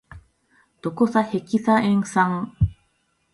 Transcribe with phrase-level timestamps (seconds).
[0.81, 2.55] ドコサヘキサエン酸